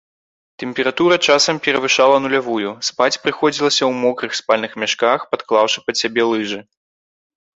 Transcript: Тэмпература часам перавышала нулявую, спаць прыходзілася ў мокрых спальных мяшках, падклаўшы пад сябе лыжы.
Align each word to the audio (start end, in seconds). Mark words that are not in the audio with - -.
Тэмпература 0.61 1.15
часам 1.31 1.59
перавышала 1.67 2.15
нулявую, 2.23 2.71
спаць 2.87 3.21
прыходзілася 3.27 3.79
ў 3.79 3.91
мокрых 4.05 4.31
спальных 4.41 4.71
мяшках, 4.85 5.19
падклаўшы 5.35 5.79
пад 5.91 5.95
сябе 6.05 6.23
лыжы. 6.33 6.59